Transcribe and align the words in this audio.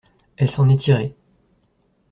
Elle 0.35 0.49
s’en 0.49 0.67
est 0.69 0.79
tirée. 0.81 1.15